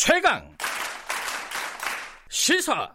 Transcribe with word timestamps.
최강 0.00 0.48
시사 2.28 2.88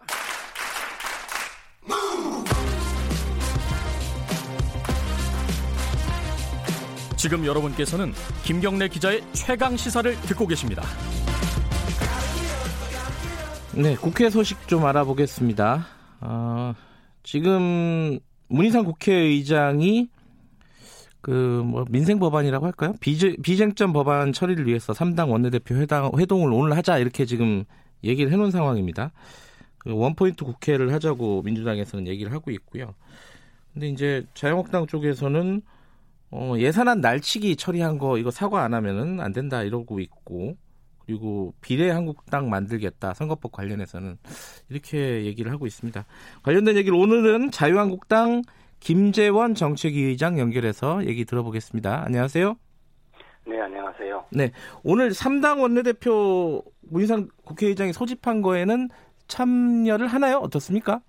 지금 7.18 7.44
여러분께서는 7.44 8.14
김경래 8.44 8.88
기자의 8.88 9.22
최강 9.34 9.76
시사를 9.76 10.18
듣고 10.22 10.46
계십니다. 10.46 10.82
네, 13.74 13.96
국회 13.96 14.30
소식 14.30 14.66
좀 14.66 14.86
알아보겠습니다. 14.86 15.86
어, 16.22 16.74
지금 17.22 18.18
문희상 18.48 18.86
국회의장이 18.86 20.08
그 21.24 21.62
뭐 21.64 21.86
민생 21.88 22.18
법안이라고 22.18 22.66
할까요? 22.66 22.92
비제, 23.00 23.36
비쟁점 23.42 23.94
법안 23.94 24.34
처리를 24.34 24.66
위해서 24.66 24.92
3당 24.92 25.30
원내대표 25.30 25.74
회당, 25.76 26.10
회동을 26.18 26.52
오늘 26.52 26.76
하자 26.76 26.98
이렇게 26.98 27.24
지금 27.24 27.64
얘기를 28.04 28.30
해놓은 28.30 28.50
상황입니다. 28.50 29.10
그 29.78 29.94
원포인트 29.96 30.44
국회를 30.44 30.92
하자고 30.92 31.40
민주당에서는 31.40 32.06
얘기를 32.08 32.30
하고 32.30 32.50
있고요. 32.50 32.94
근데 33.72 33.88
이제 33.88 34.26
자유한국당 34.34 34.86
쪽에서는 34.86 35.62
어, 36.30 36.54
예산안 36.58 37.00
날치기 37.00 37.56
처리한 37.56 37.96
거 37.96 38.18
이거 38.18 38.30
사과 38.30 38.62
안 38.62 38.74
하면은 38.74 39.20
안 39.20 39.32
된다 39.32 39.62
이러고 39.62 40.00
있고 40.00 40.58
그리고 41.06 41.54
비례 41.62 41.90
한국당 41.90 42.50
만들겠다 42.50 43.14
선거법 43.14 43.52
관련해서는 43.52 44.18
이렇게 44.68 45.24
얘기를 45.24 45.50
하고 45.50 45.66
있습니다. 45.66 46.04
관련된 46.42 46.76
얘기를 46.76 46.98
오늘은 46.98 47.50
자유한국당 47.50 48.42
김재원 48.84 49.54
정책위 49.54 50.02
의장 50.02 50.38
연결해서 50.38 51.06
얘기 51.06 51.24
들어보겠습니다. 51.24 52.04
안녕하세요. 52.04 52.54
네, 53.46 53.58
안녕하세요. 53.58 54.26
네, 54.30 54.52
오늘 54.84 55.08
3당 55.08 55.62
원내대표 55.62 56.62
문희상 56.90 57.28
국회의장이 57.46 57.94
소집한 57.94 58.42
거에는 58.42 58.90
참여를 59.26 60.06
하나요? 60.06 60.36
어떻습니까? 60.36 61.00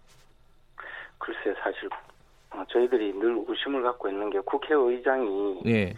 글쎄, 1.17 1.54
사실 1.62 1.90
어, 2.52 2.64
저희들이 2.70 3.14
늘 3.20 3.44
의심을 3.45 3.84
갖고 3.84 4.08
있는 4.08 4.30
게 4.30 4.39
국회의장이 4.39 5.60
네. 5.66 5.94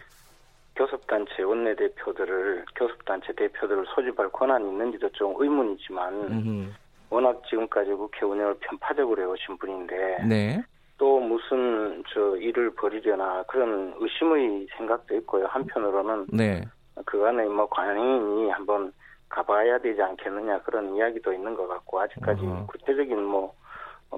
교섭단체 0.74 1.42
원내대표들을 1.42 2.64
교섭단체 2.74 3.34
대표들을 3.34 3.84
소집할 3.94 4.30
권한이 4.30 4.68
있는지도 4.68 5.10
좀 5.10 5.32
의문이지만 5.38 6.14
음흠. 6.14 6.72
워낙 7.10 7.40
지금까지 7.48 7.92
국회 7.92 8.26
운영을 8.26 8.56
편파적으로 8.58 9.22
해오신 9.22 9.58
분인데 9.58 10.24
네. 10.26 10.60
또 10.98 11.20
무슨 11.20 12.02
저 12.12 12.36
일을 12.36 12.74
벌이려나 12.74 13.44
그런 13.44 13.94
의심의 13.98 14.66
생각도 14.76 15.16
있고요. 15.16 15.46
한편으로는 15.46 16.26
네. 16.32 16.62
그간에 17.06 17.44
뭐 17.44 17.68
관행인이 17.68 18.50
한번 18.50 18.92
가봐야 19.28 19.78
되지 19.78 20.02
않겠느냐 20.02 20.62
그런 20.62 20.94
이야기도 20.96 21.32
있는 21.32 21.54
것 21.54 21.68
같고 21.68 22.00
아직까지 22.00 22.44
어허. 22.44 22.66
구체적인 22.66 23.22
뭐 23.24 23.54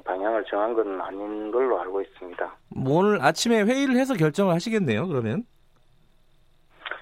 방향을 0.04 0.44
정한 0.44 0.72
건 0.72 1.00
아닌 1.00 1.50
걸로 1.50 1.78
알고 1.80 2.00
있습니다. 2.00 2.52
뭐 2.76 3.00
오늘 3.00 3.20
아침에 3.20 3.62
회의를 3.62 3.96
해서 3.96 4.14
결정을 4.14 4.54
하시겠네요. 4.54 5.06
그러면 5.06 5.44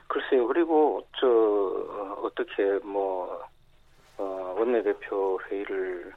글쎄요. 0.08 0.46
그리고 0.48 1.06
저 1.20 1.26
어, 1.28 2.20
어떻게 2.24 2.64
뭐 2.82 3.44
어, 4.16 4.56
원내대표 4.58 5.38
회의를 5.48 6.12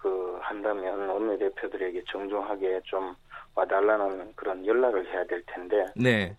그 0.00 0.38
한다면 0.40 1.08
원내 1.08 1.38
대표들에게 1.38 2.02
정중하게 2.10 2.80
좀 2.84 3.14
와달라는 3.54 4.32
그런 4.34 4.64
연락을 4.64 5.06
해야 5.12 5.24
될 5.26 5.42
텐데 5.46 5.84
네. 5.94 6.34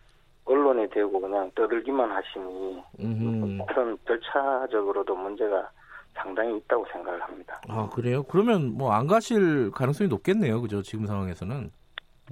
언론에 0.46 0.88
대고 0.90 1.20
그냥 1.22 1.52
떠들기만 1.56 2.10
하시니 2.12 2.84
음흠. 3.00 3.66
그런 3.68 3.98
절차적으로도 4.08 5.16
문제가 5.16 5.70
상당히 6.14 6.58
있다고 6.58 6.86
생각을 6.92 7.22
합니다. 7.22 7.62
아 7.70 7.88
그래요? 7.94 8.24
그러면 8.24 8.74
뭐 8.78 8.92
안 8.92 9.08
가실 9.08 9.72
가능성이 9.72 10.10
높겠네요. 10.10 10.62
그죠? 10.62 10.82
지금 10.82 11.06
상황에서는. 11.06 11.72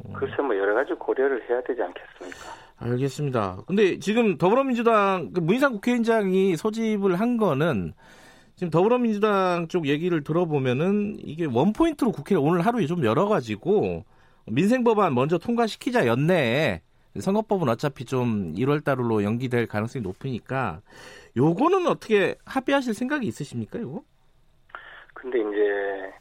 음. 0.06 0.13
글쎄 0.13 0.41
뭐 0.41 0.57
여러 0.57 0.73
가지 0.73 0.94
고려를 0.94 1.47
해야 1.50 1.61
되지 1.61 1.81
않겠습니까? 1.81 2.40
알겠습니다. 2.79 3.57
근데 3.67 4.00
지금 4.00 4.38
더불어민주당 4.38 5.31
그 5.34 5.40
문희상 5.41 5.73
국회의장이 5.73 6.56
소집을 6.56 7.19
한 7.19 7.38
거는 7.38 7.94
지금 8.59 8.72
더불어민주당 8.72 9.70
쪽 9.70 9.88
얘기를 9.88 10.22
들어보면은 10.22 11.16
이게 11.20 11.46
원 11.46 11.72
포인트로 11.72 12.12
국회를 12.12 12.44
오늘 12.44 12.66
하루에 12.66 12.88
좀 12.88 13.06
열어가지고 13.06 14.03
민생 14.47 14.84
법안 14.84 15.16
먼저 15.16 15.38
통과시키자 15.38 16.06
연내에 16.06 16.81
선거법은 17.18 17.70
어차피 17.70 18.03
좀 18.03 18.53
1월 18.56 18.84
달로 18.84 19.24
연기될 19.24 19.66
가능성이 19.66 20.03
높으니까 20.03 20.81
요거는 21.38 21.88
어떻게 21.88 22.36
합의하실 22.44 22.96
생각이 22.96 23.25
있으십니까, 23.28 23.80
이거? 23.80 24.03
근데 25.14 25.40
이제 25.40 26.14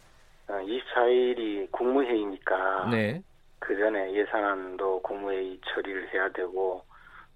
24일이 0.46 1.72
국무회의니까 1.72 2.88
네. 2.92 3.20
그 3.58 3.76
전에 3.76 4.14
예산안도 4.14 5.02
국무회의 5.02 5.58
처리를 5.64 6.14
해야 6.14 6.30
되고 6.30 6.84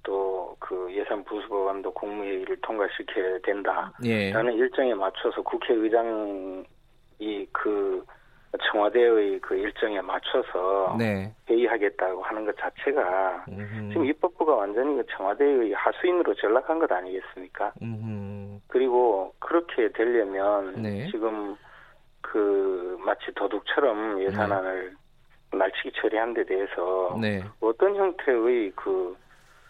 또 0.03 0.43
그 0.73 0.89
예산 0.93 1.25
부수법안도 1.25 1.93
국무회의를 1.93 2.57
통과시켜야 2.63 3.39
된다. 3.41 3.93
예. 4.05 4.31
라는 4.31 4.55
일정에 4.55 4.95
맞춰서 4.95 5.43
국회의장이 5.43 6.65
그 7.53 8.05
청와대의 8.71 9.41
그 9.41 9.57
일정에 9.57 10.01
맞춰서 10.01 10.95
네. 10.99 11.35
회의하겠다고 11.49 12.23
하는 12.23 12.45
것 12.45 12.57
자체가 12.59 13.47
음흠. 13.49 13.89
지금 13.89 14.07
입법부가 14.07 14.55
완전히 14.55 14.97
그 14.97 15.07
청와대의 15.17 15.73
하수인으로 15.73 16.35
전락한 16.35 16.79
것 16.79 16.91
아니겠습니까? 16.93 17.73
음흠. 17.83 18.61
그리고 18.69 19.35
그렇게 19.41 19.91
되려면 19.93 20.81
네. 20.81 21.09
지금 21.11 21.57
그 22.21 22.97
마치 23.05 23.33
도둑처럼 23.35 24.23
예산안을 24.23 24.95
날치기 25.53 25.93
처리한 25.97 26.35
데 26.35 26.45
대해서 26.45 27.19
네. 27.21 27.43
어떤 27.61 27.97
형태의 27.97 28.73
그 28.77 29.17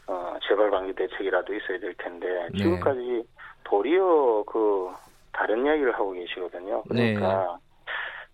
어, 0.06 0.36
재발 0.46 0.70
방지 0.70 0.94
대책이라도 0.94 1.54
있어야 1.54 1.78
될 1.78 1.94
텐데 1.94 2.48
네. 2.52 2.58
지금까지 2.58 3.24
도리어 3.64 4.44
그 4.46 4.90
다른 5.32 5.64
이야기를 5.64 5.94
하고 5.94 6.12
계시거든요. 6.12 6.82
네. 6.90 7.14
그러니까 7.14 7.58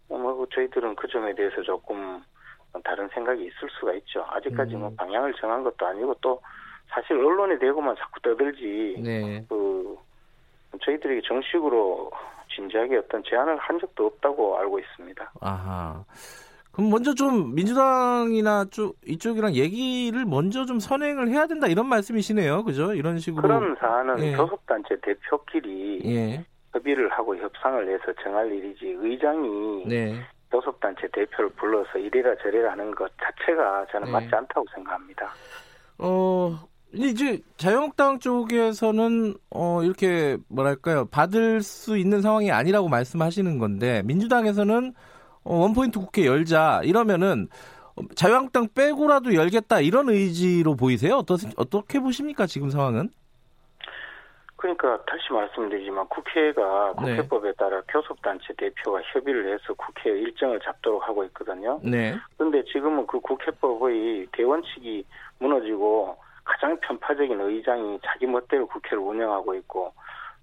뭐 0.09 0.47
저희들은 0.53 0.97
그 0.97 1.07
점에 1.09 1.35
대해서 1.35 1.63
조금 1.63 2.23
다른 2.85 3.09
생각이 3.09 3.43
있을 3.43 3.69
수가 3.79 3.93
있죠. 3.95 4.25
아직까지 4.29 4.75
음. 4.75 4.81
뭐 4.81 4.93
방향을 4.97 5.35
정한 5.35 5.63
것도 5.63 5.87
아니고 5.87 6.15
또 6.21 6.41
사실 6.89 7.13
언론에 7.13 7.59
대고만 7.59 7.97
자꾸 7.97 8.21
떠들지 8.21 8.97
네. 9.03 9.45
그 9.49 9.97
저희들에게 10.83 11.23
정식으로 11.27 12.11
진지하게 12.55 12.97
어떤 12.97 13.23
제안을 13.25 13.57
한 13.59 13.79
적도 13.79 14.07
없다고 14.07 14.59
알고 14.59 14.79
있습니다. 14.79 15.33
아하. 15.41 16.05
그럼 16.79 16.91
먼저 16.91 17.13
좀 17.13 17.57
민주당이나 17.57 18.65
쪽 18.71 18.99
이쪽이랑 19.05 19.55
얘기를 19.55 20.25
먼저 20.25 20.65
좀 20.65 20.79
선행을 20.79 21.27
해야 21.27 21.49
된다 21.49 21.67
이런 21.67 21.89
말씀이시네요. 21.89 22.63
그죠? 22.63 22.95
이런 22.95 23.19
식으로. 23.19 23.43
그런 23.43 23.75
사안은 23.81 24.21
예. 24.21 24.37
교섭단체 24.37 24.97
대표끼리 25.03 26.03
예. 26.05 26.45
협의를 26.73 27.09
하고 27.09 27.37
협상을 27.37 27.93
해서 27.93 28.05
정할 28.23 28.53
일이지 28.53 28.95
의장이 28.97 29.87
네. 29.89 30.21
교섭단체 30.53 31.09
대표를 31.13 31.51
불러서 31.57 31.99
이래라 31.99 32.37
저래라 32.41 32.71
하는 32.71 32.95
것 32.95 33.11
자체가 33.21 33.87
저는 33.91 34.07
네. 34.07 34.13
맞지 34.13 34.29
않다고 34.33 34.65
생각합니다. 34.73 35.31
어, 35.99 36.61
이제 36.93 37.41
자유한국당 37.57 38.21
쪽에서는 38.21 39.35
어 39.51 39.83
이렇게 39.83 40.37
뭐랄까요? 40.49 41.07
받을 41.07 41.61
수 41.61 41.99
있는 41.99 42.23
상황이 42.23 42.53
아니라고 42.53 42.89
말씀하시는 42.89 43.59
건데 43.59 44.03
민주당에서는 44.05 44.95
어, 44.95 45.18
원포인트 45.57 45.99
국회 45.99 46.27
열자 46.27 46.83
이러면은 46.85 47.49
어, 47.97 48.03
자유한국당 48.15 48.69
빼고라도 48.75 49.35
열겠다 49.35 49.81
이런 49.81 50.09
의지로 50.09 50.77
보이세요? 50.77 51.17
어떠, 51.17 51.37
어떻게 51.57 52.01
보십니까 52.01 52.47
지금 52.47 52.71
상황은? 52.71 53.11
그러니까 54.57 54.99
다시 55.05 55.33
말씀드리지만 55.33 56.09
국회가 56.09 56.93
네. 57.01 57.17
국회법에 57.17 57.53
따라 57.53 57.81
교섭단체 57.89 58.55
대표가 58.57 59.01
협의를 59.13 59.53
해서 59.55 59.73
국회 59.75 60.11
일정을 60.11 60.59
잡도록 60.61 61.07
하고 61.07 61.23
있거든요. 61.27 61.79
네. 61.83 62.17
그런데 62.37 62.65
지금은 62.65 63.07
그 63.07 63.21
국회법의 63.21 64.27
대원칙이 64.33 65.05
무너지고 65.39 66.19
가장 66.45 66.77
편파적인 66.81 67.41
의장이 67.41 68.01
자기 68.05 68.27
멋대로 68.27 68.67
국회를 68.67 68.99
운영하고 68.99 69.55
있고 69.55 69.93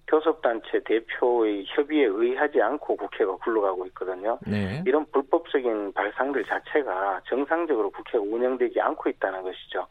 교섭단체 0.07 0.81
대표의 0.85 1.65
협의에 1.67 2.05
의하지 2.05 2.61
않고 2.61 2.95
국회가 2.95 3.35
굴러가고 3.37 3.85
있거든요. 3.87 4.37
네. 4.45 4.83
이런 4.85 5.05
불법적인 5.11 5.93
발상들 5.93 6.45
자체가 6.45 7.21
정상적으로 7.27 7.89
국회가 7.89 8.23
운영되지 8.23 8.79
않고 8.79 9.09
있다는 9.09 9.41
것이죠. 9.41 9.87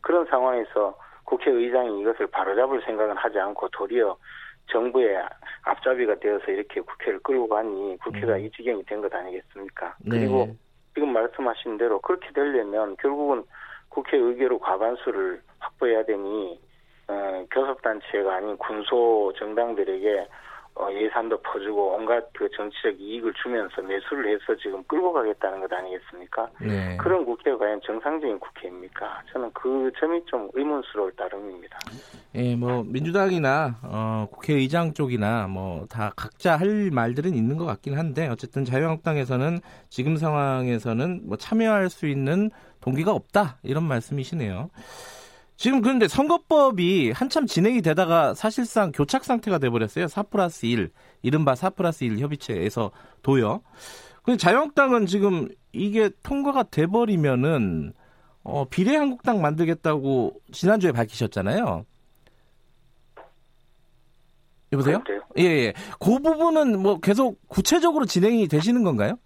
그런 0.00 0.24
상황에서 0.26 0.96
국회의장이 1.24 2.00
이것을 2.00 2.28
바로잡을 2.28 2.80
생각은 2.82 3.16
하지 3.16 3.38
않고 3.40 3.68
도리어 3.70 4.16
정부의 4.70 5.20
앞잡이가 5.62 6.16
되어서 6.20 6.50
이렇게 6.50 6.80
국회를 6.80 7.18
끌고 7.20 7.48
가니 7.48 7.96
국회가 7.98 8.34
음. 8.34 8.40
이 8.40 8.50
지경이 8.50 8.84
된 8.84 9.00
것 9.00 9.12
아니겠습니까? 9.12 9.96
네. 10.00 10.18
그리고 10.18 10.48
지금 10.94 11.12
말씀하신 11.12 11.76
대로 11.78 12.00
그렇게 12.00 12.30
되려면 12.32 12.96
결국은 12.98 13.44
국회 13.88 14.16
의결의 14.16 14.58
과반수를 14.60 15.40
확보해야 15.58 16.04
되니 16.04 16.60
어, 17.08 17.44
교섭단체가 17.50 18.36
아닌 18.36 18.56
군소 18.56 19.32
정당들에게 19.38 20.28
어, 20.78 20.92
예산도 20.92 21.40
퍼주고 21.40 21.94
온갖 21.94 22.22
그 22.34 22.50
정치적 22.54 23.00
이익을 23.00 23.32
주면서 23.42 23.80
매수를 23.80 24.34
해서 24.34 24.54
지금 24.60 24.84
끌고 24.84 25.10
가겠다는 25.10 25.60
것 25.60 25.72
아니겠습니까? 25.72 26.50
네. 26.60 26.98
그런 26.98 27.24
국회가 27.24 27.56
과연 27.56 27.80
정상적인 27.82 28.38
국회입니까? 28.38 29.22
저는 29.32 29.50
그 29.54 29.90
점이 29.98 30.22
좀 30.26 30.50
의문스러울 30.52 31.12
따름입니다. 31.16 31.78
예, 32.34 32.54
뭐 32.54 32.84
민주당이나 32.84 33.76
어, 33.84 34.26
국회의장 34.30 34.92
쪽이나 34.92 35.46
뭐 35.46 35.86
다 35.88 36.12
각자 36.14 36.56
할 36.56 36.90
말들은 36.92 37.34
있는 37.34 37.56
것 37.56 37.64
같긴 37.64 37.96
한데 37.96 38.28
어쨌든 38.28 38.64
자유한국당에서는 38.64 39.60
지금 39.88 40.16
상황에서는 40.16 41.22
뭐 41.24 41.38
참여할 41.38 41.88
수 41.88 42.06
있는 42.06 42.50
동기가 42.80 43.12
없다 43.12 43.56
이런 43.62 43.84
말씀이시네요. 43.84 44.68
지금 45.56 45.80
그런데 45.80 46.06
선거법이 46.06 47.12
한참 47.12 47.46
진행이 47.46 47.80
되다가 47.82 48.34
사실상 48.34 48.92
교착 48.92 49.24
상태가 49.24 49.58
돼버렸어요. 49.58 50.06
4 50.06 50.24
플러스 50.24 50.66
1, 50.66 50.90
이른바 51.22 51.54
4 51.54 51.70
플러스 51.70 52.04
1 52.04 52.18
협의체에서 52.18 52.90
도요. 53.22 53.62
근데 54.22 54.36
자유한국당은 54.36 55.06
지금 55.06 55.48
이게 55.72 56.10
통과가 56.22 56.64
돼버리면은 56.64 57.92
어, 58.42 58.64
비례한국당 58.68 59.40
만들겠다고 59.40 60.34
지난주에 60.52 60.92
밝히셨잖아요. 60.92 61.84
여보세요? 64.72 65.02
그런데요? 65.02 65.26
예, 65.38 65.44
예. 65.44 65.72
그 65.98 66.18
부분은 66.18 66.80
뭐 66.80 66.98
계속 67.00 67.40
구체적으로 67.48 68.04
진행이 68.04 68.48
되시는 68.48 68.84
건가요? 68.84 69.18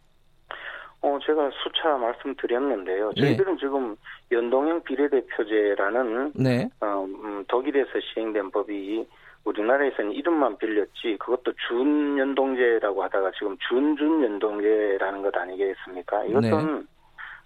어, 1.02 1.18
제가 1.24 1.50
수차 1.62 1.96
말씀드렸는데요. 1.96 3.12
예. 3.16 3.20
저희들은 3.20 3.58
지금 3.58 3.96
연동형 4.30 4.82
비례대표제라는 4.82 6.32
네. 6.34 6.68
어, 6.80 7.04
음, 7.08 7.44
독일에서 7.48 7.90
시행된 8.00 8.50
법이 8.50 9.06
우리나라에서는 9.44 10.12
이름만 10.12 10.58
빌렸지 10.58 11.16
그것도 11.18 11.54
준연동제라고 11.68 13.02
하다가 13.04 13.30
지금 13.38 13.56
준준연동제라는 13.68 15.22
것 15.22 15.34
아니겠습니까? 15.34 16.24
이것은 16.24 16.86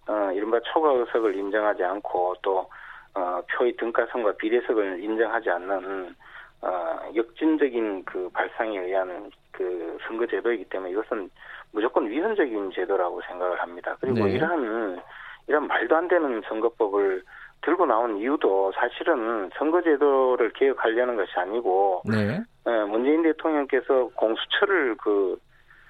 어, 0.08 0.32
이른바 0.34 0.58
초과 0.72 0.92
의석을 0.92 1.36
인정하지 1.36 1.84
않고 1.84 2.34
또 2.42 2.68
어, 3.14 3.40
표의 3.52 3.76
등가성과 3.76 4.32
비례석을 4.32 5.02
인정하지 5.02 5.48
않는 5.50 6.16
어, 6.64 7.12
역진적인 7.14 8.04
그 8.04 8.30
발상에 8.32 8.78
의한 8.78 9.30
그 9.52 9.98
선거 10.06 10.26
제도이기 10.26 10.64
때문에 10.64 10.92
이것은 10.92 11.30
무조건 11.72 12.08
위헌적인 12.08 12.72
제도라고 12.72 13.20
생각을 13.28 13.60
합니다. 13.60 13.96
그리고 14.00 14.24
네. 14.24 14.32
이러한 14.32 15.00
이런 15.46 15.66
말도 15.66 15.94
안 15.94 16.08
되는 16.08 16.40
선거법을 16.48 17.22
들고 17.62 17.86
나온 17.86 18.16
이유도 18.18 18.72
사실은 18.72 19.50
선거제도를 19.58 20.52
개혁하려는 20.52 21.16
것이 21.16 21.32
아니고 21.36 22.02
네. 22.06 22.40
어, 22.64 22.86
문재인 22.86 23.22
대통령께서 23.22 24.10
공수처를 24.14 24.96
그, 24.96 25.38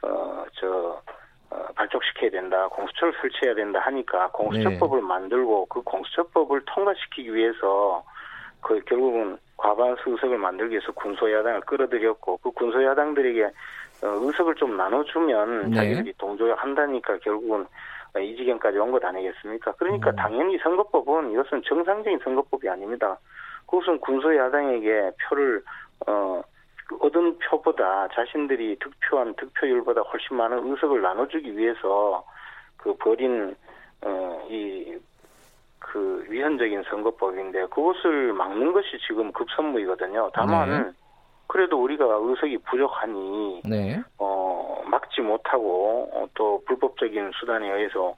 어, 0.02 0.44
저, 0.54 1.00
어, 1.50 1.66
발족시켜야 1.76 2.30
된다, 2.30 2.68
공수처를 2.68 3.14
설치해야 3.20 3.54
된다 3.54 3.80
하니까 3.80 4.28
공수처법을 4.32 5.02
만들고 5.02 5.66
그 5.66 5.82
공수처법을 5.82 6.62
통과시키기 6.66 7.32
위해서 7.32 8.04
그 8.60 8.80
결국은 8.86 9.38
과반수 9.64 10.10
의석을 10.10 10.36
만들기 10.36 10.72
위해서 10.72 10.92
군소야당을 10.92 11.62
끌어들였고 11.62 12.36
그 12.38 12.50
군소야당들에게 12.50 13.44
어, 13.44 14.08
의석을 14.20 14.56
좀 14.56 14.76
나눠주면 14.76 15.70
네. 15.70 15.76
자기들이 15.76 16.12
동조한다니까 16.18 17.16
결국은 17.18 17.66
어, 18.14 18.20
이 18.20 18.36
지경까지 18.36 18.76
온 18.78 18.92
것 18.92 19.02
아니겠습니까? 19.02 19.72
그러니까 19.78 20.10
음. 20.10 20.16
당연히 20.16 20.58
선거법은 20.58 21.32
이것은 21.32 21.62
정상적인 21.62 22.18
선거법이 22.22 22.68
아닙니다. 22.68 23.18
그것은 23.66 23.98
군소야당에게 24.00 25.12
표를 25.24 25.62
어, 26.06 26.42
그 26.86 26.98
얻은 27.00 27.38
표보다 27.38 28.06
자신들이 28.08 28.78
득표한 28.78 29.34
득표율보다 29.36 30.02
훨씬 30.02 30.36
많은 30.36 30.70
의석을 30.70 31.00
나눠주기 31.00 31.56
위해서 31.56 32.22
그 32.76 32.94
벌인 32.96 33.56
어, 34.02 34.46
이 34.50 34.94
그 35.84 36.24
위헌적인 36.28 36.84
선거법인데 36.88 37.66
그것을 37.66 38.32
막는 38.32 38.72
것이 38.72 38.98
지금 39.06 39.30
급선무이거든요. 39.32 40.30
다만 40.32 40.70
네. 40.70 40.90
그래도 41.46 41.82
우리가 41.82 42.04
의석이 42.20 42.58
부족하니 42.58 43.62
네. 43.68 44.02
어, 44.18 44.82
막지 44.86 45.20
못하고 45.20 46.10
어, 46.12 46.26
또 46.34 46.62
불법적인 46.66 47.32
수단에 47.34 47.70
의해서 47.70 48.16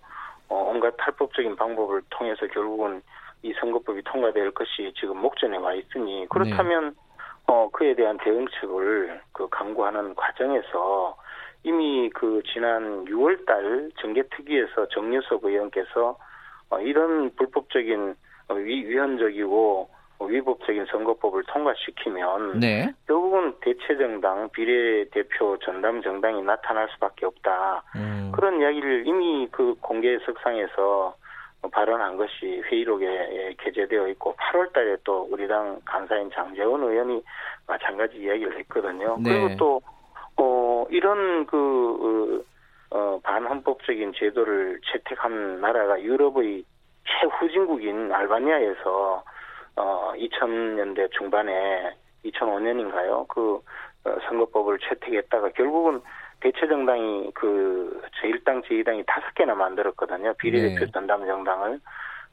어, 0.48 0.70
온갖 0.72 0.94
탈법적인 0.96 1.56
방법을 1.56 2.02
통해서 2.10 2.46
결국은 2.46 3.02
이 3.42 3.52
선거법이 3.60 4.02
통과될 4.04 4.52
것이 4.52 4.92
지금 4.98 5.18
목전에 5.18 5.56
와 5.56 5.74
있으니 5.74 6.26
그렇다면 6.30 6.94
어, 7.48 7.68
그에 7.72 7.94
대한 7.94 8.16
대응책을 8.18 9.20
그 9.32 9.48
강구하는 9.50 10.14
과정에서 10.14 11.16
이미 11.64 12.10
그 12.10 12.42
지난 12.52 13.04
6월달 13.06 13.90
정개특위에서 14.00 14.88
정유석 14.88 15.44
의원께서 15.44 16.10
어, 16.10 16.25
이런 16.80 17.30
불법적인 17.36 18.14
어, 18.48 18.54
위, 18.54 18.86
위헌적이고 18.86 19.88
어, 20.18 20.24
위법적인 20.24 20.86
선거법을 20.86 21.44
통과시키면 21.44 22.60
네. 22.60 22.92
결국은 23.06 23.54
대체 23.60 23.96
정당 23.98 24.48
비례대표 24.50 25.58
전담 25.58 26.02
정당이 26.02 26.42
나타날 26.42 26.88
수밖에 26.94 27.26
없다. 27.26 27.82
음. 27.96 28.32
그런 28.34 28.60
이야기를 28.60 29.06
이미 29.06 29.48
그 29.50 29.74
공개 29.80 30.18
석상에서 30.24 31.14
발언한 31.70 32.16
것이 32.16 32.62
회의록에 32.70 33.56
게재되어 33.58 34.08
있고 34.08 34.34
8월 34.36 34.72
달에 34.72 34.96
또 35.04 35.26
우리 35.30 35.48
당 35.48 35.80
간사인 35.84 36.30
장재원 36.32 36.82
의원이 36.82 37.22
마찬가지 37.66 38.16
이야기를 38.18 38.58
했거든요. 38.60 39.16
네. 39.20 39.30
그리고 39.30 39.56
또, 39.56 39.80
어, 40.36 40.86
이런 40.90 41.46
그, 41.46 42.44
어, 42.90 43.20
반헌법적인 43.22 44.12
제도를 44.14 44.80
채택한 44.90 45.60
나라가 45.60 46.00
유럽의 46.00 46.64
최후진국인 47.04 48.12
알바니아에서 48.12 49.24
어, 49.76 50.12
2000년대 50.16 51.10
중반에 51.12 51.94
2005년인가요? 52.24 53.28
그 53.28 53.60
어, 54.04 54.16
선거법을 54.28 54.78
채택했다가 54.78 55.50
결국은 55.50 56.00
대체정당이 56.40 57.32
그 57.34 58.02
제1당, 58.20 58.64
제2당이 58.64 59.04
다섯 59.06 59.34
개나 59.34 59.54
만들었거든요. 59.54 60.34
비례대표 60.34 60.84
네. 60.84 60.92
전담 60.92 61.26
정당을. 61.26 61.80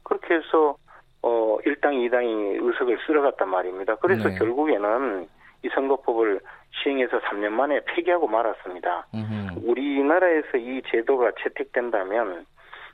그렇게 0.04 0.36
해서 0.36 0.76
어 1.22 1.58
1당, 1.66 1.94
2당이 1.94 2.60
의석을 2.62 3.00
쓸어갔단 3.08 3.50
말입니다. 3.50 3.96
그래서 3.96 4.28
네. 4.30 4.36
결국에는 4.38 5.28
이 5.64 5.70
선거법을 5.70 6.42
시행해서 6.81 7.20
3년 7.20 7.50
만에 7.50 7.82
폐기하고 7.86 8.27
말았습니다. 8.27 9.08
음흠. 9.13 9.62
우리나라에서 9.65 10.58
이 10.58 10.82
제도가 10.88 11.32
채택된다면 11.42 12.46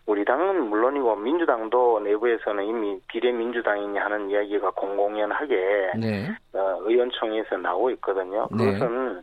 우리 0.06 0.26
당은 0.26 0.70
물론이고 0.70 1.16
민주당도 1.18 2.00
내부에서는 2.02 2.64
이미 2.66 3.00
비례민주당이니 3.08 3.98
하는 3.98 4.30
이야기가 4.30 4.72
공공연하게 4.72 5.92
네. 5.98 6.28
어, 6.54 6.78
의원총회에서 6.82 7.58
나오고 7.58 7.92
있거든요. 7.92 8.48
네. 8.52 8.74
그것은 8.74 9.22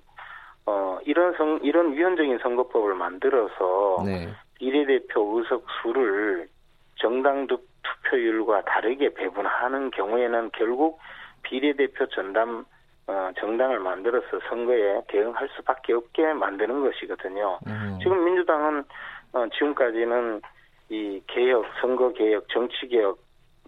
어, 0.67 0.99
이런 1.05 1.33
선, 1.37 1.61
이런 1.63 1.93
위헌적인 1.93 2.39
선거법을 2.39 2.95
만들어서 2.95 4.03
네. 4.05 4.29
비례대표 4.55 5.39
의석 5.39 5.65
수를 5.83 6.49
정당 6.97 7.47
득- 7.47 7.69
투표율과 7.83 8.63
다르게 8.63 9.13
배분하는 9.15 9.91
경우에는 9.91 10.51
결국 10.55 10.99
비례대표 11.43 12.07
전담 12.07 12.65
어, 13.09 13.31
정당을 13.39 13.79
만들어서 13.79 14.41
선거에 14.49 15.01
대응할 15.09 15.49
수밖에 15.57 15.93
없게 15.93 16.33
만드는 16.33 16.83
것이거든요. 16.83 17.59
음. 17.67 17.99
지금 18.03 18.25
민주당은 18.25 18.85
어, 19.33 19.47
지금까지는 19.53 20.41
이 20.89 21.23
개혁, 21.27 21.67
선거 21.81 22.13
개혁, 22.13 22.49
정치 22.49 22.89
개혁 22.89 23.19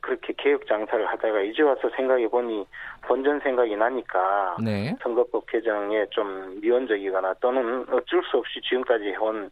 그렇게 0.01 0.33
개혁 0.37 0.67
장사를 0.67 1.07
하다가 1.07 1.41
이제 1.43 1.63
와서 1.63 1.91
생각해 1.97 2.29
보니 2.29 2.67
본전 3.03 3.41
생각이 3.41 3.77
나니까 3.77 4.57
네. 4.63 4.97
선거법 5.03 5.47
개정에 5.47 6.07
좀 6.11 6.61
미온적이거나 6.61 7.35
또는 7.41 7.85
어쩔 7.91 8.23
수 8.25 8.39
없이 8.39 8.61
지금까지 8.63 9.05
해온 9.07 9.51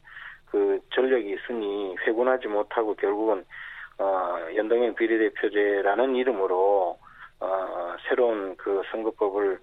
그 0.51 0.79
전력이 0.95 1.35
있으니 1.35 1.97
회군하지 2.07 2.47
못하고 2.49 2.95
결국은 2.95 3.45
어 3.99 4.37
연동형 4.55 4.95
비례대표제라는 4.95 6.15
이름으로 6.15 6.97
어 7.41 7.97
새로운 8.09 8.57
그 8.57 8.83
선거법을 8.93 9.55
어, 9.55 9.59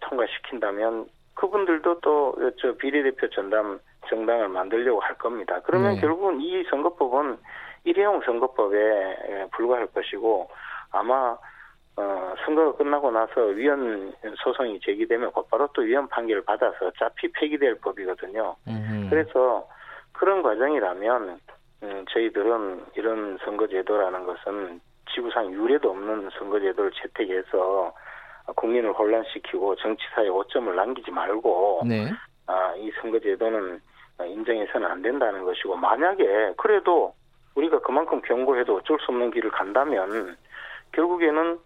통과시킨다면 0.00 1.06
그분들도 1.34 2.00
또 2.00 2.34
저 2.60 2.72
비례대표 2.76 3.28
전담 3.30 3.78
정당을 4.08 4.48
만들려고 4.48 5.00
할 5.00 5.16
겁니다. 5.18 5.60
그러면 5.64 5.94
네. 5.94 6.00
결국은 6.00 6.40
이 6.40 6.64
선거법은 6.70 7.38
일회용 7.84 8.20
선거법에 8.22 8.78
에, 8.78 9.46
불과할 9.52 9.86
것이고 9.88 10.48
아마 10.92 11.36
어, 11.96 12.34
선거가 12.44 12.76
끝나고 12.76 13.10
나서 13.10 13.40
위헌 13.46 14.12
소송이 14.44 14.80
제기되면 14.80 15.32
곧바로 15.32 15.68
또 15.72 15.82
위헌 15.82 16.08
판결을 16.08 16.44
받아서 16.44 16.86
어차피 16.86 17.30
폐기될 17.32 17.76
법이거든요. 17.80 18.54
음흠. 18.68 19.10
그래서 19.10 19.66
그런 20.12 20.42
과정이라면 20.42 21.38
음, 21.82 22.04
저희들은 22.10 22.86
이런 22.94 23.38
선거제도라는 23.44 24.24
것은 24.24 24.80
지구상 25.14 25.52
유례도 25.52 25.90
없는 25.90 26.30
선거제도를 26.38 26.90
채택해서 26.92 27.92
국민을 28.54 28.92
혼란시키고 28.92 29.76
정치사에 29.76 30.28
오점을 30.28 30.74
남기지 30.74 31.10
말고 31.10 31.82
네. 31.86 32.10
아, 32.46 32.74
이 32.76 32.90
선거제도는 33.00 33.80
인정해서는 34.24 34.86
안 34.86 35.02
된다는 35.02 35.44
것이고 35.44 35.76
만약에 35.76 36.54
그래도 36.56 37.14
우리가 37.54 37.80
그만큼 37.80 38.20
경고해도 38.22 38.76
어쩔 38.76 38.98
수 39.00 39.06
없는 39.12 39.30
길을 39.30 39.50
간다면 39.50 40.36
결국에는 40.92 41.58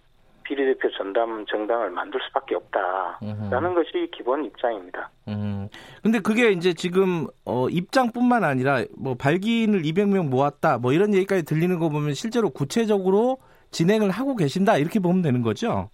비례대표 0.42 0.90
전담 0.90 1.46
정당을 1.46 1.90
만들 1.90 2.20
수밖에 2.26 2.56
없다라는. 2.56 3.74
것이 3.74 4.10
기본 4.12 4.44
입장입니다. 4.44 5.10
음. 5.28 5.68
근데 6.02 6.18
그게 6.18 6.50
이제 6.50 6.72
지금 6.72 7.26
어 7.44 7.68
입장뿐만 7.68 8.42
아니라 8.42 8.82
뭐 8.98 9.14
발기인을 9.14 9.82
200명 9.82 10.28
모았다 10.28 10.78
뭐 10.78 10.92
이런 10.92 11.14
얘기까지 11.14 11.44
들리는 11.44 11.78
거 11.78 11.88
보면 11.88 12.14
실제로 12.14 12.50
구체적으로 12.50 13.38
진행을 13.70 14.10
하고 14.10 14.34
계신다 14.34 14.76
이렇게 14.78 14.98
보면 14.98 15.22
되는 15.22 15.42
거죠. 15.42 15.88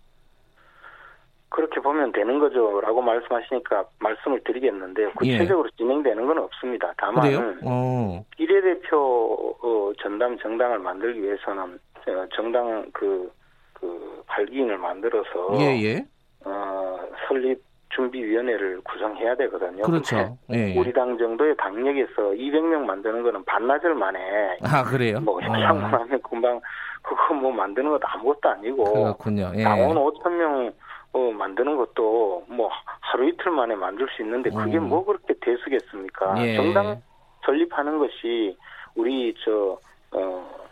그렇게 1.56 1.80
보면 1.80 2.12
되는 2.12 2.38
거죠 2.38 2.82
라고 2.82 3.00
말씀하시니까 3.00 3.86
말씀을 3.98 4.44
드리겠는데 4.44 5.06
구체적으로 5.12 5.70
진행되는 5.70 6.26
건 6.26 6.38
없습니다. 6.38 6.92
다만 6.98 7.32
예. 7.32 7.36
어. 7.64 8.22
비례대표 8.36 9.56
어, 9.62 9.90
전담 9.98 10.38
정당을 10.38 10.78
만들기 10.80 11.22
위해서는 11.22 11.78
어, 12.08 12.26
정당 12.34 12.84
그, 12.92 13.32
그 13.72 14.22
발기인을 14.26 14.76
만들어서 14.76 15.58
예, 15.58 15.82
예. 15.82 16.04
어, 16.44 16.98
설립 17.26 17.64
준비위원회를 17.88 18.82
구성해야 18.82 19.34
되거든요. 19.36 19.82
그렇죠. 19.82 20.36
근데 20.46 20.74
예. 20.74 20.78
우리 20.78 20.92
당 20.92 21.16
정도의 21.16 21.56
당력에서 21.56 22.32
200명 22.32 22.84
만드는 22.84 23.22
거는 23.22 23.42
반나절 23.46 23.94
만에 23.94 24.58
아, 24.62 24.84
그래요? 24.84 25.20
뭐 25.20 25.40
협상만 25.40 25.84
하면 25.90 26.20
금방 26.20 26.60
그거 27.00 27.32
뭐 27.32 27.50
만드는 27.50 27.88
것도 27.92 28.06
아무것도 28.06 28.46
아니고 28.46 28.92
그렇군요. 28.92 29.52
예. 29.56 29.62
당원 29.62 29.96
5천 29.96 30.30
명 30.32 30.72
어, 31.16 31.32
만드는 31.32 31.76
것도 31.76 32.44
뭐 32.46 32.70
하루 33.00 33.26
이틀 33.26 33.50
만에 33.50 33.74
만들 33.74 34.06
수 34.14 34.22
있는데 34.22 34.50
그게 34.50 34.76
음. 34.76 34.88
뭐 34.90 35.02
그렇게 35.04 35.32
대수겠습니까? 35.40 36.34
예. 36.46 36.56
정당 36.56 37.00
설립하는 37.44 37.98
것이 37.98 38.56
우리 38.94 39.34
저 39.42 39.78
어, 40.12 40.66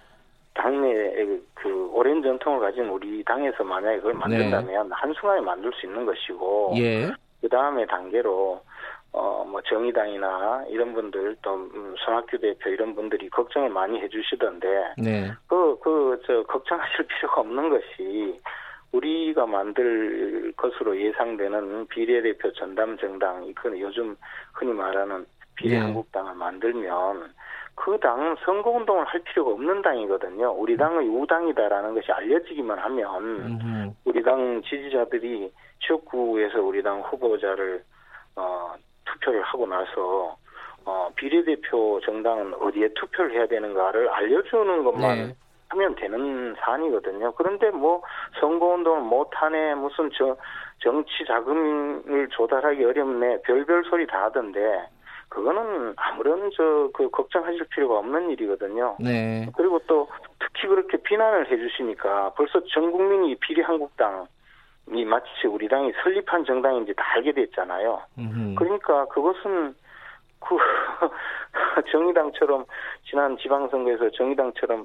당내 0.52 1.38
그 1.54 1.90
오랜 1.92 2.22
전통을 2.22 2.60
가진 2.60 2.88
우리 2.88 3.24
당에서 3.24 3.64
만약에 3.64 3.96
그걸 3.96 4.14
만든다면 4.14 4.92
한순간에 4.92 5.40
만들 5.40 5.72
수 5.72 5.86
있는 5.86 6.04
것이고 6.04 6.74
예. 6.76 7.10
그 7.40 7.48
다음에 7.48 7.86
단계로 7.86 8.60
어 9.12 9.34
뭐 9.54 9.62
정의당이나 9.62 10.64
이런 10.68 10.92
분들 10.94 11.36
또 11.40 11.54
음, 11.54 11.94
손학규 12.04 12.38
대표 12.38 12.70
이런 12.70 12.92
분들이 12.92 13.28
걱정을 13.30 13.68
많이 13.68 14.00
해주시던데 14.00 14.94
네. 14.98 15.30
그그 15.46 16.20
저 16.26 16.42
걱정하실 16.42 17.06
필요가 17.06 17.40
없는 17.42 17.70
것이 17.70 18.40
우리가 18.94 19.46
만들 19.46 20.52
것으로 20.56 20.98
예상되는 21.00 21.86
비례대표 21.88 22.52
전담 22.52 22.96
정당 22.98 23.44
이거는 23.44 23.78
요즘 23.80 24.16
흔히 24.52 24.72
말하는 24.72 25.26
비례한국당을 25.56 26.34
만들면 26.34 27.32
그 27.74 27.98
당은 28.00 28.36
선거운동을 28.44 29.04
할 29.04 29.20
필요가 29.20 29.50
없는 29.50 29.82
당이거든요. 29.82 30.52
우리 30.52 30.76
당의 30.76 31.08
우당이다라는 31.08 31.94
것이 31.94 32.10
알려지기만 32.12 32.78
하면. 32.78 33.94
우리 34.04 34.22
당 34.22 34.62
지지자들이 34.62 35.50
지역구에서 35.86 36.62
우리 36.62 36.82
당 36.82 37.00
후보자를 37.00 37.82
어, 38.36 38.74
투표를 39.04 39.42
하고 39.42 39.66
나서 39.66 40.36
어, 40.84 41.10
비례대표 41.16 42.00
정당은 42.04 42.54
어디에 42.54 42.88
투표를 42.94 43.32
해야 43.32 43.46
되는가를 43.46 44.08
알려주는 44.08 44.84
것만 44.84 45.16
네. 45.18 45.34
하면 45.74 45.94
되는 45.96 46.54
사안이거든요. 46.60 47.32
그런데 47.32 47.70
뭐 47.70 48.02
선거운동을 48.40 49.00
못하네 49.02 49.74
무슨 49.74 50.10
저 50.16 50.36
정치 50.78 51.24
자금을 51.26 52.28
조달하기 52.30 52.84
어렵네 52.84 53.42
별별 53.42 53.84
소리 53.84 54.06
다 54.06 54.24
하던데 54.24 54.88
그거는 55.28 55.94
아무런 55.96 56.50
저 56.52 56.74
그 56.94 57.10
걱정하실 57.10 57.66
필요가 57.70 57.98
없는 57.98 58.30
일이거든요. 58.30 58.96
네. 59.00 59.48
그리고 59.56 59.80
또 59.86 60.08
특히 60.38 60.68
그렇게 60.68 60.96
비난을 60.98 61.50
해주시니까 61.50 62.34
벌써 62.36 62.62
전 62.66 62.92
국민이 62.92 63.34
비례한국당 63.36 64.26
이 64.92 65.04
마치 65.04 65.46
우리 65.46 65.66
당이 65.68 65.92
설립한 66.02 66.44
정당인지 66.44 66.94
다 66.94 67.04
알게 67.14 67.32
됐잖아요. 67.32 68.02
음흠. 68.18 68.54
그러니까 68.56 69.06
그것은 69.06 69.74
그 70.40 70.56
정의당처럼 71.90 72.66
지난 73.08 73.36
지방선거에서 73.38 74.10
정의당처럼 74.10 74.84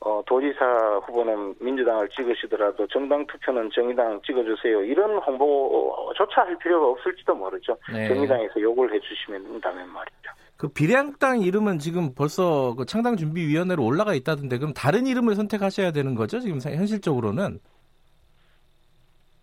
어, 0.00 0.22
도지사 0.26 1.00
후보는 1.06 1.54
민주당을 1.60 2.08
찍으시더라도 2.10 2.86
정당 2.88 3.26
투표는 3.26 3.70
정의당 3.74 4.20
찍어주세요. 4.26 4.82
이런 4.84 5.16
홍보조차 5.18 6.42
할 6.42 6.56
필요가 6.58 6.88
없을지도 6.88 7.34
모르죠. 7.34 7.76
네. 7.92 8.06
정의당에서 8.08 8.60
욕을 8.60 8.92
해주시면 8.92 9.44
된다면 9.44 9.88
말이죠. 9.88 10.30
그 10.58 10.68
비례한국당 10.68 11.40
이름은 11.40 11.78
지금 11.78 12.14
벌써 12.14 12.74
그 12.76 12.84
창당준비위원회로 12.86 13.82
올라가 13.84 14.14
있다던데 14.14 14.58
그럼 14.58 14.72
다른 14.74 15.06
이름을 15.06 15.34
선택하셔야 15.34 15.92
되는 15.92 16.14
거죠? 16.14 16.40
지금 16.40 16.60
사- 16.60 16.70
현실적으로는? 16.70 17.58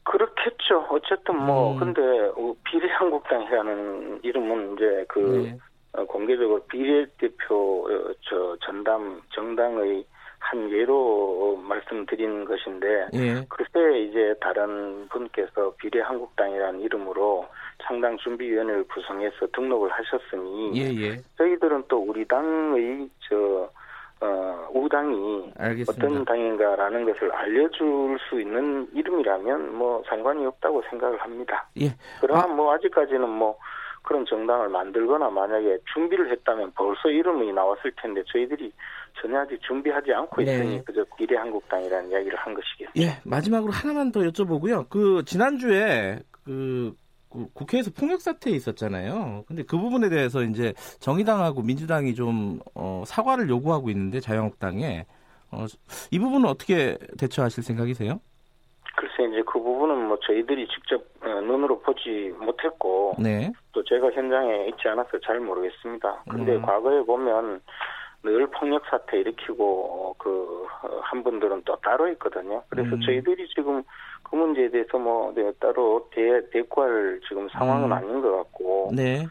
그렇겠죠. 0.03 0.86
어쨌든 0.89 1.38
뭐 1.38 1.74
음. 1.74 1.79
근데 1.79 2.01
어, 2.01 2.53
비례한국당이라는 2.65 4.19
이름은 4.24 4.74
이제 4.75 5.05
그 5.07 5.19
네. 5.19 5.57
어, 5.93 6.05
공개적으로 6.05 6.63
비례대표 6.65 7.88
어, 7.88 8.13
저 8.22 8.57
전담 8.65 9.22
정당의 9.33 10.05
한 10.43 10.69
예로 10.69 11.57
말씀드린 11.63 12.45
것인데 12.45 13.07
예. 13.13 13.45
글쎄 13.47 14.00
이제 14.00 14.35
다른 14.41 15.07
분께서 15.07 15.73
비례한국당이라는 15.77 16.81
이름으로 16.81 17.47
창당 17.81 18.17
준비위원회를 18.17 18.83
구성해서 18.88 19.47
등록을 19.53 19.89
하셨으니 19.89 20.71
예, 20.75 20.93
예. 21.01 21.17
저희들은 21.38 21.85
또 21.88 21.97
우리 21.97 22.27
당의 22.27 23.09
저 23.27 23.69
어, 24.21 24.69
우당이 24.73 25.53
알겠습니다. 25.57 26.05
어떤 26.07 26.25
당인가라는 26.25 27.05
것을 27.05 27.31
알려줄 27.31 28.17
수 28.29 28.39
있는 28.39 28.88
이름이라면 28.93 29.75
뭐 29.75 30.03
상관이 30.07 30.45
없다고 30.45 30.83
생각을 30.89 31.19
합니다. 31.19 31.67
예. 31.81 31.88
그러나 32.21 32.43
아. 32.43 32.47
뭐 32.47 32.73
아직까지는 32.73 33.27
뭐 33.27 33.57
그런 34.03 34.25
정당을 34.25 34.69
만들거나 34.69 35.29
만약에 35.29 35.79
준비를 35.93 36.29
했다면 36.31 36.73
벌써 36.75 37.09
이름이 37.09 37.51
나왔을 37.53 37.91
텐데 38.01 38.21
저희들이 38.27 38.71
전혀 39.22 39.39
아직 39.39 39.60
준비하지 39.62 40.13
않고 40.13 40.41
네. 40.41 40.53
있으니 40.53 40.86
그저 40.86 41.05
비례한국당이라는 41.17 42.12
이야기를 42.12 42.38
한 42.38 42.53
것이겠죠. 42.53 42.91
예, 42.98 43.22
마지막으로 43.24 43.72
하나만 43.72 44.12
더 44.12 44.22
여쭤보고요. 44.22 44.89
그 44.89 45.24
지난주에 45.25 46.20
그, 46.43 46.93
그 47.29 47.48
국회에서 47.53 47.91
폭력 47.91 48.22
사태 48.22 48.50
있었잖아요. 48.50 49.46
근데 49.48 49.63
그 49.63 49.77
부분에 49.77 50.10
대해서 50.10 50.43
이제 50.43 50.74
정의당하고 51.00 51.62
민주당이 51.62 52.15
좀 52.15 52.60
어, 52.75 53.03
사과를 53.05 53.50
요구하고 53.50 53.89
있는데 53.89 54.20
자유한국당에 54.20 55.05
어, 55.51 55.65
이 56.12 56.20
부분은 56.20 56.50
어떻게 56.50 56.98
대처하실 57.17 57.63
생각이세요? 57.63 58.20
글쎄 58.96 59.24
이제 59.32 59.43
그 59.46 59.60
부분은 59.60 60.08
뭐 60.08 60.17
저희들이 60.20 60.67
직접 60.67 61.03
어, 61.22 61.41
눈으로 61.41 61.79
보지 61.79 62.34
못했고 62.39 63.15
네. 63.20 63.51
또 63.72 63.84
제가 63.84 64.12
현장에 64.12 64.67
있지 64.67 64.88
않아서 64.88 65.20
잘 65.24 65.39
모르겠습니다. 65.39 66.24
근데 66.29 66.55
음. 66.55 66.62
과거에 66.62 67.01
보면 67.03 67.62
늘 68.23 68.47
폭력 68.47 68.83
사태 68.89 69.19
일으키고 69.19 70.15
그 70.17 70.63
한 71.13 71.23
분들은 71.23 71.61
또 71.65 71.75
따로 71.77 72.07
있거든요. 72.13 72.63
그래서 72.69 72.95
음. 72.95 73.01
저희들이 73.01 73.47
지금 73.49 73.83
그 74.23 74.35
문제에 74.35 74.69
대해서 74.69 74.97
뭐 74.97 75.31
네, 75.35 75.51
따로 75.59 76.09
대, 76.11 76.41
대꾸할 76.49 77.19
지금 77.27 77.47
상황은 77.49 77.85
음. 77.89 77.93
아닌 77.93 78.21
것 78.21 78.35
같고 78.37 78.91
네. 78.95 79.27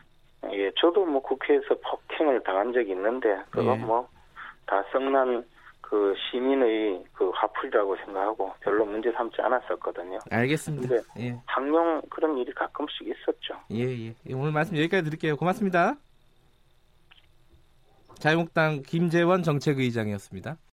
예 0.52 0.70
저도 0.76 1.04
뭐 1.06 1.20
국회에서 1.22 1.74
폭행을 1.82 2.42
당한 2.44 2.72
적이 2.72 2.92
있는데 2.92 3.36
그거 3.50 3.74
예. 3.74 3.76
뭐다 3.78 4.84
썩난 4.92 5.44
그 5.80 6.14
시민의 6.16 7.04
그 7.12 7.30
화풀이라고 7.30 7.96
생각하고 7.96 8.52
별로 8.60 8.84
문제 8.84 9.10
삼지 9.12 9.40
않았었거든요. 9.40 10.18
알겠습니다. 10.30 10.88
근데 10.88 11.02
예. 11.18 11.36
항명 11.46 12.02
그런 12.10 12.38
일이 12.38 12.52
가끔씩 12.52 13.06
있었죠. 13.06 13.54
예, 13.72 13.84
예. 13.84 14.14
예, 14.28 14.34
오늘 14.34 14.52
말씀 14.52 14.76
여기까지 14.76 15.04
드릴게요. 15.04 15.36
고맙습니다. 15.36 15.96
자유한국당 18.18 18.82
김재원 18.82 19.42
정책의장이었습니다. 19.42 20.56